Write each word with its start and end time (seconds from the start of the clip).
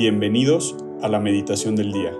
Bienvenidos 0.00 0.74
a 1.02 1.08
la 1.08 1.20
meditación 1.20 1.76
del 1.76 1.92
día. 1.92 2.12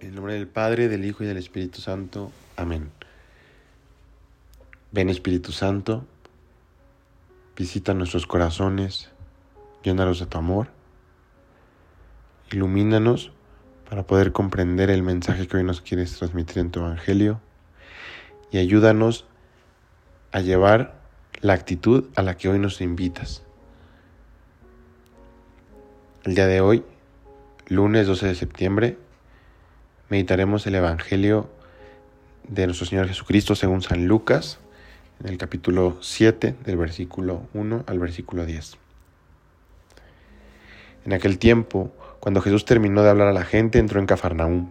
En 0.00 0.16
nombre 0.16 0.34
del 0.34 0.48
Padre, 0.48 0.88
del 0.88 1.04
Hijo 1.04 1.22
y 1.22 1.28
del 1.28 1.36
Espíritu 1.36 1.80
Santo. 1.80 2.32
Amén. 2.56 2.90
Ven 4.90 5.10
Espíritu 5.10 5.52
Santo, 5.52 6.04
visita 7.56 7.94
nuestros 7.94 8.26
corazones, 8.26 9.12
llénalos 9.84 10.18
de 10.18 10.26
tu 10.26 10.38
amor, 10.38 10.66
ilumínanos 12.50 13.30
para 13.88 14.08
poder 14.08 14.32
comprender 14.32 14.90
el 14.90 15.04
mensaje 15.04 15.46
que 15.46 15.58
hoy 15.58 15.62
nos 15.62 15.82
quieres 15.82 16.18
transmitir 16.18 16.58
en 16.58 16.72
tu 16.72 16.80
Evangelio 16.80 17.40
y 18.50 18.58
ayúdanos 18.58 19.24
a 20.32 20.40
llevar 20.40 20.97
la 21.40 21.52
actitud 21.52 22.06
a 22.16 22.22
la 22.22 22.36
que 22.36 22.48
hoy 22.48 22.58
nos 22.58 22.80
invitas. 22.80 23.42
El 26.24 26.34
día 26.34 26.46
de 26.46 26.60
hoy, 26.60 26.84
lunes 27.68 28.06
12 28.06 28.26
de 28.26 28.34
septiembre, 28.34 28.98
meditaremos 30.08 30.66
el 30.66 30.74
Evangelio 30.74 31.48
de 32.48 32.66
nuestro 32.66 32.86
Señor 32.86 33.06
Jesucristo 33.06 33.54
según 33.54 33.82
San 33.82 34.06
Lucas, 34.06 34.58
en 35.20 35.28
el 35.28 35.38
capítulo 35.38 35.98
7, 36.00 36.56
del 36.64 36.76
versículo 36.76 37.42
1 37.54 37.84
al 37.86 37.98
versículo 37.98 38.44
10. 38.44 38.76
En 41.04 41.12
aquel 41.12 41.38
tiempo, 41.38 41.92
cuando 42.20 42.40
Jesús 42.40 42.64
terminó 42.64 43.02
de 43.02 43.10
hablar 43.10 43.28
a 43.28 43.32
la 43.32 43.44
gente, 43.44 43.78
entró 43.78 44.00
en 44.00 44.06
Cafarnaúm. 44.06 44.70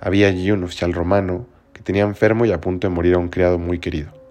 Había 0.00 0.28
allí 0.28 0.50
un 0.50 0.64
oficial 0.64 0.92
romano 0.92 1.46
que 1.72 1.82
tenía 1.82 2.02
enfermo 2.02 2.44
y 2.44 2.52
a 2.52 2.60
punto 2.60 2.88
de 2.88 2.94
morir 2.94 3.14
a 3.14 3.18
un 3.18 3.28
criado 3.28 3.58
muy 3.58 3.78
querido. 3.78 4.21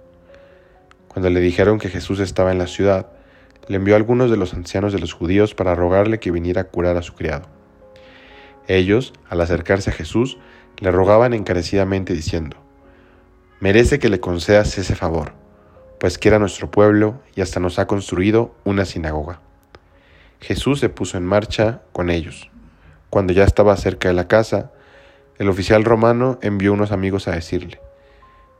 Cuando 1.12 1.30
le 1.30 1.42
dijeron 1.42 1.78
que 1.78 1.90
Jesús 1.90 2.22
estaba 2.22 2.54
en 2.54 2.58
la 2.58 2.67
ciudad, 2.67 3.08
le 3.67 3.76
envió 3.76 3.95
a 3.95 3.98
algunos 3.98 4.31
de 4.31 4.38
los 4.38 4.54
ancianos 4.54 4.94
de 4.94 5.00
los 5.00 5.12
judíos 5.12 5.53
para 5.53 5.76
rogarle 5.76 6.22
que 6.22 6.31
viniera 6.31 6.62
a 6.62 6.68
curar 6.70 6.95
a 6.95 7.02
su 7.02 7.16
criado. 7.16 7.50
Ellos, 8.70 9.12
al 9.28 9.42
acercarse 9.42 9.90
a 9.90 9.94
Jesús, 9.94 10.38
le 10.80 10.90
rogaban 10.90 11.34
encarecidamente 11.34 12.14
diciendo, 12.14 12.56
Merece 13.59 14.00
que 14.00 14.08
le 14.08 14.22
concedas 14.22 14.78
ese 14.78 14.95
favor, 14.95 15.34
pues 16.00 16.18
quiera 16.18 16.40
nuestro 16.40 16.72
pueblo 16.72 17.20
y 17.36 17.42
hasta 17.42 17.59
nos 17.59 17.78
ha 17.78 17.88
construido 17.88 18.56
una 18.64 18.86
sinagoga. 18.86 19.42
Jesús 20.40 20.80
se 20.80 20.88
puso 20.88 21.18
en 21.18 21.25
marcha 21.25 21.81
con 21.92 22.09
ellos. 22.09 22.50
Cuando 23.09 23.34
ya 23.34 23.44
estaba 23.44 23.75
cerca 23.75 24.08
de 24.08 24.14
la 24.14 24.30
casa, 24.30 24.72
el 25.40 25.50
oficial 25.50 25.84
romano 25.84 26.40
envió 26.42 26.72
unos 26.72 26.94
amigos 26.94 27.28
a 27.28 27.31
decirle, 27.31 27.81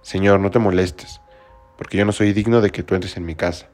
Señor, 0.02 0.42
no 0.42 0.52
te 0.52 0.60
molestes 0.60 1.22
porque 1.82 1.98
yo 1.98 2.06
no 2.06 2.12
soy 2.12 2.32
digno 2.32 2.62
de 2.62 2.70
que 2.70 2.84
tú 2.84 2.94
entres 2.94 3.18
en 3.18 3.26
mi 3.26 3.34
casa. 3.34 3.66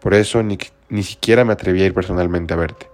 Por 0.00 0.14
eso 0.14 0.42
ni, 0.42 0.56
ni 0.88 1.02
siquiera 1.02 1.44
me 1.44 1.52
atreví 1.52 1.82
a 1.82 1.84
ir 1.84 1.92
personalmente 1.92 2.54
a 2.54 2.56
verte. 2.56 2.88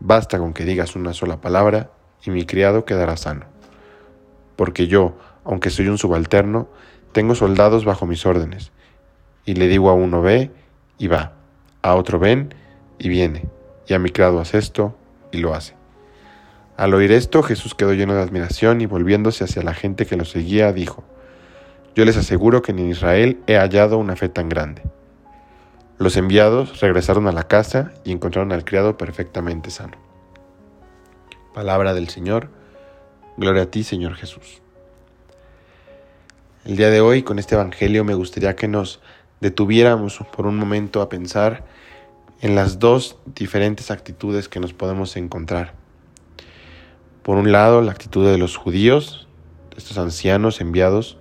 Basta 0.00 0.36
con 0.38 0.52
que 0.52 0.66
digas 0.66 0.94
una 0.96 1.14
sola 1.14 1.40
palabra 1.40 1.90
y 2.22 2.30
mi 2.30 2.44
criado 2.44 2.84
quedará 2.84 3.16
sano. 3.16 3.46
Porque 4.54 4.86
yo, 4.86 5.16
aunque 5.44 5.70
soy 5.70 5.88
un 5.88 5.96
subalterno, 5.96 6.68
tengo 7.12 7.34
soldados 7.34 7.86
bajo 7.86 8.04
mis 8.04 8.26
órdenes. 8.26 8.70
Y 9.46 9.54
le 9.54 9.66
digo 9.66 9.88
a 9.88 9.94
uno 9.94 10.20
ve 10.20 10.50
y 10.98 11.06
va, 11.06 11.32
a 11.80 11.94
otro 11.94 12.18
ven 12.18 12.54
y 12.98 13.08
viene, 13.08 13.46
y 13.86 13.94
a 13.94 13.98
mi 13.98 14.10
criado 14.10 14.40
haz 14.40 14.52
esto 14.52 14.94
y 15.32 15.38
lo 15.38 15.54
hace. 15.54 15.74
Al 16.76 16.92
oír 16.92 17.12
esto, 17.12 17.42
Jesús 17.42 17.74
quedó 17.74 17.94
lleno 17.94 18.12
de 18.12 18.20
admiración 18.20 18.82
y 18.82 18.84
volviéndose 18.84 19.44
hacia 19.44 19.62
la 19.62 19.72
gente 19.72 20.04
que 20.04 20.16
lo 20.16 20.26
seguía, 20.26 20.70
dijo, 20.74 21.02
yo 21.94 22.04
les 22.04 22.16
aseguro 22.16 22.62
que 22.62 22.72
en 22.72 22.90
Israel 22.90 23.40
he 23.46 23.56
hallado 23.56 23.98
una 23.98 24.16
fe 24.16 24.28
tan 24.28 24.48
grande. 24.48 24.82
Los 25.98 26.16
enviados 26.16 26.80
regresaron 26.80 27.26
a 27.26 27.32
la 27.32 27.48
casa 27.48 27.92
y 28.04 28.12
encontraron 28.12 28.52
al 28.52 28.64
criado 28.64 28.96
perfectamente 28.96 29.70
sano. 29.70 29.96
Palabra 31.52 31.92
del 31.92 32.08
Señor. 32.08 32.50
Gloria 33.36 33.62
a 33.62 33.66
ti, 33.66 33.82
Señor 33.82 34.14
Jesús. 34.14 34.62
El 36.64 36.76
día 36.76 36.90
de 36.90 37.00
hoy, 37.00 37.22
con 37.22 37.38
este 37.38 37.56
Evangelio, 37.56 38.04
me 38.04 38.14
gustaría 38.14 38.54
que 38.54 38.68
nos 38.68 39.00
detuviéramos 39.40 40.18
por 40.36 40.46
un 40.46 40.56
momento 40.56 41.00
a 41.00 41.08
pensar 41.08 41.64
en 42.40 42.54
las 42.54 42.78
dos 42.78 43.18
diferentes 43.34 43.90
actitudes 43.90 44.48
que 44.48 44.60
nos 44.60 44.72
podemos 44.72 45.16
encontrar. 45.16 45.74
Por 47.22 47.38
un 47.38 47.50
lado, 47.50 47.82
la 47.82 47.92
actitud 47.92 48.24
de 48.24 48.38
los 48.38 48.56
judíos, 48.56 49.26
estos 49.76 49.98
ancianos 49.98 50.60
enviados, 50.60 51.18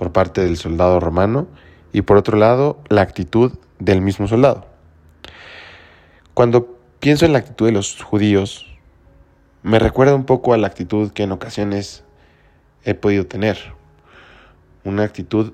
por 0.00 0.12
parte 0.12 0.40
del 0.40 0.56
soldado 0.56 0.98
romano 0.98 1.46
y 1.92 2.00
por 2.00 2.16
otro 2.16 2.38
lado 2.38 2.78
la 2.88 3.02
actitud 3.02 3.52
del 3.78 4.00
mismo 4.00 4.26
soldado. 4.26 4.64
Cuando 6.32 6.78
pienso 7.00 7.26
en 7.26 7.34
la 7.34 7.40
actitud 7.40 7.66
de 7.66 7.72
los 7.72 8.02
judíos, 8.02 8.64
me 9.62 9.78
recuerda 9.78 10.14
un 10.14 10.24
poco 10.24 10.54
a 10.54 10.56
la 10.56 10.68
actitud 10.68 11.12
que 11.12 11.24
en 11.24 11.32
ocasiones 11.32 12.02
he 12.82 12.94
podido 12.94 13.26
tener. 13.26 13.58
Una 14.84 15.02
actitud 15.02 15.52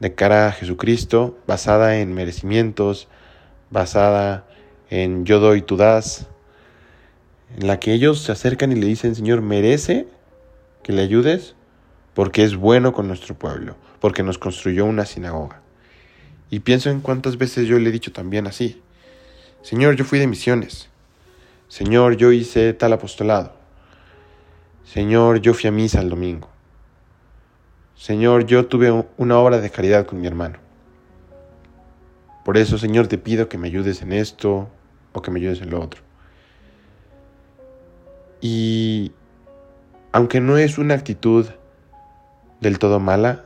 de 0.00 0.14
cara 0.14 0.46
a 0.46 0.52
Jesucristo 0.52 1.36
basada 1.46 1.98
en 1.98 2.14
merecimientos, 2.14 3.08
basada 3.68 4.46
en 4.88 5.26
yo 5.26 5.40
doy, 5.40 5.60
tú 5.60 5.76
das, 5.76 6.26
en 7.58 7.66
la 7.66 7.78
que 7.80 7.92
ellos 7.92 8.22
se 8.22 8.32
acercan 8.32 8.72
y 8.72 8.76
le 8.76 8.86
dicen, 8.86 9.14
Señor, 9.14 9.42
¿merece 9.42 10.08
que 10.82 10.94
le 10.94 11.02
ayudes? 11.02 11.54
Porque 12.14 12.44
es 12.44 12.56
bueno 12.56 12.92
con 12.92 13.08
nuestro 13.08 13.34
pueblo, 13.34 13.76
porque 14.00 14.22
nos 14.22 14.38
construyó 14.38 14.84
una 14.84 15.04
sinagoga. 15.04 15.60
Y 16.50 16.60
pienso 16.60 16.90
en 16.90 17.00
cuántas 17.00 17.36
veces 17.36 17.66
yo 17.66 17.78
le 17.78 17.88
he 17.88 17.92
dicho 17.92 18.12
también 18.12 18.46
así, 18.46 18.80
Señor, 19.62 19.96
yo 19.96 20.04
fui 20.04 20.18
de 20.18 20.26
misiones, 20.26 20.88
Señor, 21.68 22.16
yo 22.16 22.32
hice 22.32 22.72
tal 22.72 22.92
apostolado, 22.92 23.54
Señor, 24.84 25.40
yo 25.40 25.54
fui 25.54 25.68
a 25.68 25.72
misa 25.72 26.00
el 26.00 26.10
domingo, 26.10 26.48
Señor, 27.96 28.46
yo 28.46 28.66
tuve 28.66 29.04
una 29.16 29.38
obra 29.38 29.60
de 29.60 29.70
caridad 29.70 30.06
con 30.06 30.20
mi 30.20 30.26
hermano. 30.26 30.58
Por 32.44 32.58
eso, 32.58 32.76
Señor, 32.76 33.06
te 33.06 33.16
pido 33.16 33.48
que 33.48 33.56
me 33.56 33.68
ayudes 33.68 34.02
en 34.02 34.12
esto 34.12 34.68
o 35.12 35.22
que 35.22 35.30
me 35.30 35.40
ayudes 35.40 35.62
en 35.62 35.70
lo 35.70 35.80
otro. 35.80 36.02
Y 38.42 39.12
aunque 40.12 40.40
no 40.40 40.58
es 40.58 40.76
una 40.76 40.94
actitud 40.94 41.46
del 42.60 42.78
todo 42.78 43.00
mala, 43.00 43.44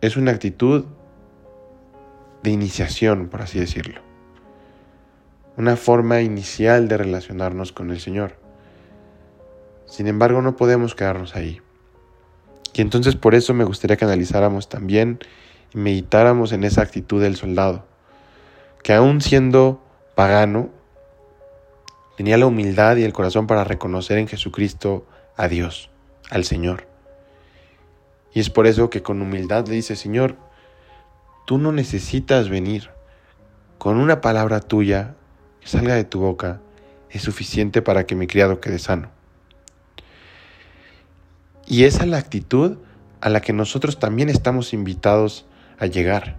es 0.00 0.16
una 0.16 0.32
actitud 0.32 0.84
de 2.42 2.50
iniciación, 2.50 3.28
por 3.28 3.42
así 3.42 3.58
decirlo. 3.58 4.00
Una 5.56 5.76
forma 5.76 6.22
inicial 6.22 6.88
de 6.88 6.96
relacionarnos 6.96 7.72
con 7.72 7.90
el 7.90 8.00
Señor. 8.00 8.36
Sin 9.86 10.06
embargo, 10.06 10.40
no 10.40 10.56
podemos 10.56 10.94
quedarnos 10.94 11.36
ahí. 11.36 11.60
Y 12.72 12.80
entonces 12.80 13.16
por 13.16 13.34
eso 13.34 13.52
me 13.52 13.64
gustaría 13.64 13.96
que 13.96 14.04
analizáramos 14.04 14.68
también 14.68 15.18
y 15.74 15.78
meditáramos 15.78 16.52
en 16.52 16.64
esa 16.64 16.82
actitud 16.82 17.20
del 17.20 17.36
soldado, 17.36 17.84
que 18.82 18.94
aún 18.94 19.20
siendo 19.20 19.82
pagano, 20.14 20.70
tenía 22.16 22.38
la 22.38 22.46
humildad 22.46 22.96
y 22.96 23.04
el 23.04 23.12
corazón 23.12 23.46
para 23.46 23.64
reconocer 23.64 24.18
en 24.18 24.28
Jesucristo 24.28 25.06
a 25.36 25.48
Dios, 25.48 25.90
al 26.30 26.44
Señor. 26.44 26.89
Y 28.32 28.40
es 28.40 28.50
por 28.50 28.66
eso 28.66 28.90
que 28.90 29.02
con 29.02 29.20
humildad 29.22 29.66
le 29.66 29.74
dice, 29.74 29.96
Señor, 29.96 30.36
tú 31.46 31.58
no 31.58 31.72
necesitas 31.72 32.48
venir. 32.48 32.90
Con 33.78 33.96
una 33.96 34.20
palabra 34.20 34.60
tuya 34.60 35.14
que 35.60 35.66
salga 35.66 35.94
de 35.94 36.04
tu 36.04 36.20
boca 36.20 36.60
es 37.10 37.22
suficiente 37.22 37.82
para 37.82 38.06
que 38.06 38.14
mi 38.14 38.26
criado 38.26 38.60
quede 38.60 38.78
sano. 38.78 39.10
Y 41.66 41.84
esa 41.84 42.02
es 42.04 42.08
la 42.08 42.18
actitud 42.18 42.78
a 43.20 43.28
la 43.28 43.40
que 43.40 43.52
nosotros 43.52 43.98
también 43.98 44.28
estamos 44.28 44.72
invitados 44.72 45.46
a 45.78 45.86
llegar. 45.86 46.36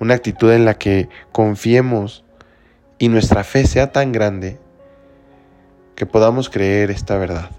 Una 0.00 0.14
actitud 0.14 0.50
en 0.52 0.64
la 0.64 0.74
que 0.74 1.08
confiemos 1.32 2.24
y 2.98 3.08
nuestra 3.08 3.44
fe 3.44 3.66
sea 3.66 3.92
tan 3.92 4.12
grande 4.12 4.58
que 5.94 6.06
podamos 6.06 6.50
creer 6.50 6.90
esta 6.90 7.18
verdad, 7.18 7.50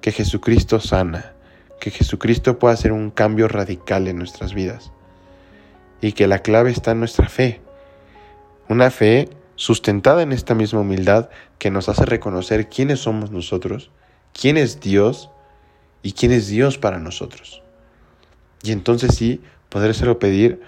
que 0.00 0.12
Jesucristo 0.12 0.80
sana, 0.80 1.35
que 1.80 1.90
Jesucristo 1.90 2.58
pueda 2.58 2.74
hacer 2.74 2.92
un 2.92 3.10
cambio 3.10 3.48
radical 3.48 4.08
en 4.08 4.18
nuestras 4.18 4.54
vidas 4.54 4.92
y 6.00 6.12
que 6.12 6.26
la 6.26 6.40
clave 6.40 6.70
está 6.70 6.92
en 6.92 7.00
nuestra 7.00 7.28
fe. 7.28 7.60
Una 8.68 8.90
fe 8.90 9.28
sustentada 9.54 10.22
en 10.22 10.32
esta 10.32 10.54
misma 10.54 10.80
humildad 10.80 11.30
que 11.58 11.70
nos 11.70 11.88
hace 11.88 12.04
reconocer 12.04 12.68
quiénes 12.68 13.00
somos 13.00 13.30
nosotros, 13.30 13.90
quién 14.32 14.56
es 14.56 14.80
Dios 14.80 15.30
y 16.02 16.12
quién 16.12 16.32
es 16.32 16.48
Dios 16.48 16.78
para 16.78 16.98
nosotros. 16.98 17.62
Y 18.62 18.72
entonces 18.72 19.14
sí, 19.14 19.42
podrérselo 19.68 20.18
pedir 20.18 20.60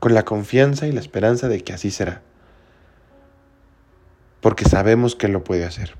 con 0.00 0.14
la 0.14 0.24
confianza 0.24 0.86
y 0.86 0.92
la 0.92 1.00
esperanza 1.00 1.48
de 1.48 1.62
que 1.62 1.72
así 1.72 1.90
será. 1.90 2.22
Porque 4.40 4.64
sabemos 4.64 5.16
que 5.16 5.28
lo 5.28 5.42
puede 5.42 5.64
hacer. 5.64 5.94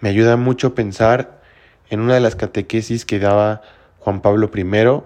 Me 0.00 0.08
ayuda 0.08 0.36
mucho 0.36 0.74
pensar 0.74 1.41
en 1.90 2.00
una 2.00 2.14
de 2.14 2.20
las 2.20 2.36
catequesis 2.36 3.04
que 3.04 3.18
daba 3.18 3.62
Juan 3.98 4.20
Pablo 4.20 4.50
I 4.54 5.02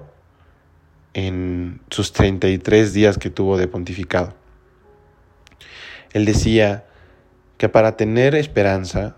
en 1.14 1.81
sus 1.90 2.12
33 2.12 2.93
días 2.93 3.19
que 3.19 3.31
tuvo 3.31 3.56
de 3.56 3.69
pontificado. 3.69 4.34
Él 6.12 6.25
decía 6.25 6.84
que 7.58 7.69
para 7.69 7.96
tener 7.96 8.34
esperanza, 8.34 9.17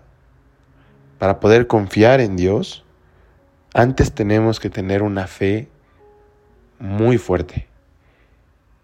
para 1.17 1.39
poder 1.39 1.67
confiar 1.67 2.21
en 2.21 2.35
Dios, 2.35 2.85
antes 3.73 4.13
tenemos 4.13 4.59
que 4.59 4.69
tener 4.69 5.03
una 5.03 5.27
fe 5.27 5.67
muy 6.79 7.17
fuerte. 7.17 7.67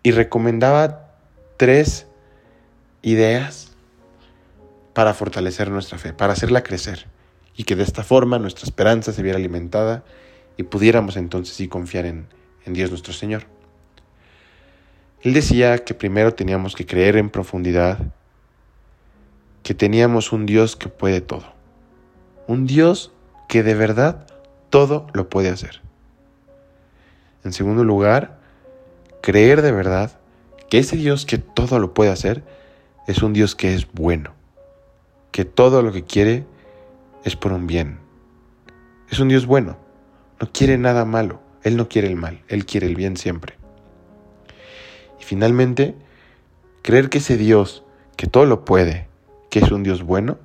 Y 0.04 0.12
recomendaba 0.12 1.10
tres 1.58 2.06
ideas 3.02 3.72
para 4.94 5.14
fortalecer 5.14 5.70
nuestra 5.72 5.98
fe, 5.98 6.14
para 6.14 6.34
hacerla 6.34 6.64
crecer, 6.64 7.08
y 7.58 7.64
que 7.64 7.76
de 7.76 7.84
esta 7.84 8.04
forma 8.04 8.40
nuestra 8.40 8.66
esperanza 8.66 9.14
se 9.14 9.24
viera 9.24 9.38
alimentada 9.38 10.04
y 10.58 10.64
pudiéramos 10.64 11.18
entonces 11.18 11.56
sí 11.56 11.68
confiar 11.68 12.06
en, 12.06 12.28
en 12.66 12.74
Dios 12.74 12.90
nuestro 12.90 13.14
Señor. 13.14 13.44
Él 15.22 15.34
decía 15.34 15.80
que 15.80 15.94
primero 15.94 16.34
teníamos 16.34 16.76
que 16.76 16.86
creer 16.86 17.18
en 17.18 17.30
profundidad 17.30 18.00
que 19.64 19.74
teníamos 19.74 20.32
un 20.32 20.46
Dios 20.46 20.76
que 20.76 20.90
puede 20.90 21.22
todo, 21.22 21.54
un 22.46 22.68
Dios 22.68 23.12
que 23.50 23.64
de 23.64 23.74
verdad 23.74 24.28
todo 24.70 25.08
lo 25.14 25.30
puede 25.30 25.50
hacer. 25.50 25.82
En 27.44 27.54
segundo 27.54 27.84
lugar, 27.84 28.40
creer 29.22 29.64
de 29.64 29.72
verdad 29.72 30.20
que 30.70 30.78
ese 30.78 30.98
Dios 30.98 31.26
que 31.26 31.40
todo 31.40 31.80
lo 31.80 31.96
puede 31.96 32.12
hacer 32.12 32.44
es 33.08 33.24
un 33.24 33.34
Dios 33.34 33.56
que 33.56 33.74
es 33.74 33.92
bueno, 33.92 34.34
que 35.32 35.46
todo 35.46 35.82
lo 35.82 35.92
que 35.92 36.04
quiere 36.04 36.46
es 37.26 37.36
por 37.36 37.52
un 37.52 37.68
bien. 37.68 38.00
Es 39.10 39.20
un 39.20 39.28
Dios 39.28 39.46
bueno, 39.46 39.78
no 40.40 40.50
quiere 40.54 40.78
nada 40.78 41.04
malo, 41.04 41.42
Él 41.64 41.76
no 41.76 41.90
quiere 41.90 42.08
el 42.08 42.16
mal, 42.16 42.42
Él 42.48 42.66
quiere 42.66 42.88
el 42.88 42.96
bien 42.96 43.18
siempre. 43.18 43.58
Y 45.20 45.24
finalmente, 45.24 45.96
creer 46.84 47.10
que 47.10 47.18
ese 47.18 47.36
Dios 47.36 47.84
que 48.16 48.28
todo 48.28 48.46
lo 48.46 48.64
puede, 48.64 49.08
que 49.50 49.60
es 49.60 49.72
un 49.72 49.84
Dios 49.84 50.04
bueno, 50.04 50.38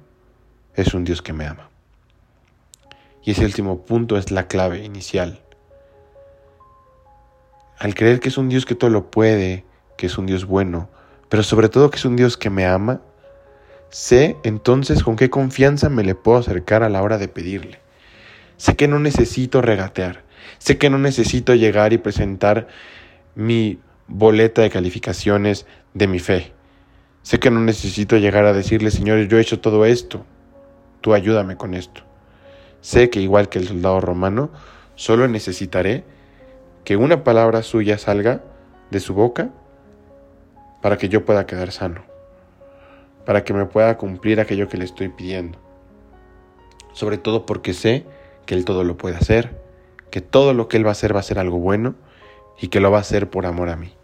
es 0.75 0.95
un 0.95 1.05
Dios 1.05 1.23
que 1.23 1.35
me 1.35 1.47
ama. 1.47 1.69
Y 3.23 3.33
ese 3.33 3.45
último 3.45 3.83
punto 3.83 4.17
es 4.17 4.31
la 4.31 4.49
clave 4.49 4.83
inicial. 4.83 5.43
Al 7.79 7.95
creer 7.95 8.21
que 8.21 8.29
es 8.29 8.39
un 8.39 8.49
Dios 8.49 8.65
que 8.65 8.75
todo 8.75 8.91
lo 8.91 9.11
puede, 9.11 9.65
que 9.99 10.07
es 10.07 10.17
un 10.17 10.27
Dios 10.27 10.47
bueno, 10.47 10.89
pero 11.29 11.43
sobre 11.43 11.69
todo 11.69 11.91
que 11.91 11.97
es 11.97 12.05
un 12.07 12.17
Dios 12.17 12.39
que 12.39 12.49
me 12.49 12.67
ama, 12.67 13.03
sé 13.91 14.37
entonces 14.43 15.03
con 15.03 15.17
qué 15.17 15.31
confianza 15.31 15.89
me 15.89 16.05
le 16.05 16.15
puedo 16.15 16.39
acercar 16.39 16.83
a 16.83 16.89
la 16.89 17.03
hora 17.03 17.19
de 17.19 17.29
pedirle. 17.29 17.79
Sé 18.57 18.77
que 18.77 18.89
no 18.89 18.99
necesito 18.99 19.63
regatear, 19.63 20.23
sé 20.59 20.79
que 20.79 20.91
no 20.91 20.99
necesito 20.99 21.55
llegar 21.55 21.93
y 21.93 21.99
presentar 21.99 22.69
mi 23.35 23.81
boleta 24.07 24.63
de 24.63 24.71
calificaciones 24.71 25.67
de 25.95 26.07
mi 26.07 26.19
fe. 26.19 26.53
Sé 27.23 27.39
que 27.39 27.51
no 27.51 27.61
necesito 27.61 28.17
llegar 28.17 28.47
a 28.47 28.53
decirle, 28.53 28.91
Señor, 28.91 29.27
yo 29.29 29.39
he 29.39 29.43
hecho 29.43 29.61
todo 29.61 29.85
esto, 29.85 30.25
tú 31.01 31.15
ayúdame 31.15 31.57
con 31.57 31.75
esto. 31.75 32.03
Sé 32.81 33.11
que 33.11 33.21
igual 33.21 33.49
que 33.49 33.59
el 33.59 33.69
soldado 33.69 34.01
romano, 34.01 34.51
solo 34.95 35.29
necesitaré 35.29 36.05
que 36.85 36.97
una 36.97 37.25
palabra 37.25 37.63
suya 37.63 37.99
salga 37.99 38.43
de 38.91 39.01
su 39.01 39.15
boca 39.15 39.51
para 40.81 40.97
que 40.97 41.09
yo 41.09 41.25
pueda 41.25 41.47
quedar 41.47 41.73
sano, 41.73 42.03
para 43.31 43.45
que 43.45 43.55
me 43.55 43.65
pueda 43.65 43.97
cumplir 43.97 44.41
aquello 44.41 44.69
que 44.69 44.77
le 44.77 44.85
estoy 44.85 45.09
pidiendo. 45.09 45.57
Sobre 46.93 47.17
todo 47.17 47.47
porque 47.47 47.75
sé 47.75 48.05
que 48.45 48.57
Él 48.57 48.65
todo 48.65 48.83
lo 48.83 48.97
puede 48.97 49.15
hacer, 49.15 49.57
que 50.11 50.21
todo 50.21 50.53
lo 50.53 50.67
que 50.67 50.79
Él 50.79 50.85
va 50.85 50.89
a 50.89 50.99
hacer 50.99 51.15
va 51.15 51.21
a 51.21 51.23
ser 51.23 51.39
algo 51.39 51.61
bueno 51.61 51.95
y 52.61 52.67
que 52.67 52.81
lo 52.81 52.91
va 52.91 52.99
a 52.99 53.03
hacer 53.03 53.31
por 53.31 53.47
amor 53.47 53.69
a 53.69 53.77
mí. 53.77 53.95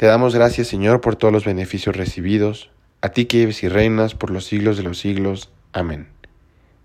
Te 0.00 0.06
damos 0.06 0.34
gracias, 0.34 0.68
Señor, 0.68 1.02
por 1.02 1.16
todos 1.16 1.30
los 1.30 1.44
beneficios 1.44 1.94
recibidos, 1.94 2.70
a 3.02 3.10
ti 3.10 3.26
que 3.26 3.40
vives 3.40 3.62
y 3.62 3.68
reinas 3.68 4.14
por 4.14 4.30
los 4.30 4.46
siglos 4.46 4.78
de 4.78 4.82
los 4.82 4.98
siglos. 4.98 5.52
Amén. 5.74 6.08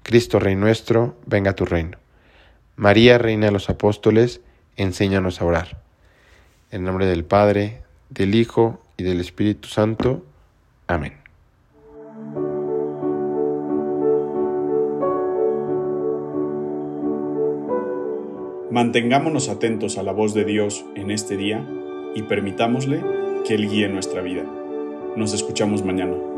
Cristo, 0.03 0.37
Rey 0.37 0.57
nuestro, 0.57 1.15
venga 1.25 1.51
a 1.51 1.55
tu 1.55 1.63
reino. 1.63 1.97
María, 2.75 3.17
Reina 3.17 3.45
de 3.45 3.53
los 3.53 3.69
Apóstoles, 3.69 4.41
enséñanos 4.75 5.39
a 5.39 5.45
orar. 5.45 5.81
En 6.71 6.83
nombre 6.83 7.05
del 7.05 7.23
Padre, 7.23 7.83
del 8.09 8.35
Hijo 8.35 8.81
y 8.97 9.03
del 9.03 9.21
Espíritu 9.21 9.69
Santo. 9.69 10.25
Amén. 10.85 11.13
Mantengámonos 18.69 19.47
atentos 19.47 19.97
a 19.97 20.03
la 20.03 20.11
voz 20.11 20.33
de 20.33 20.43
Dios 20.43 20.83
en 20.97 21.11
este 21.11 21.37
día 21.37 21.65
y 22.15 22.23
permitámosle 22.23 23.03
que 23.45 23.53
Él 23.53 23.69
guíe 23.69 23.87
nuestra 23.89 24.21
vida. 24.21 24.43
Nos 25.15 25.33
escuchamos 25.33 25.83
mañana. 25.83 26.34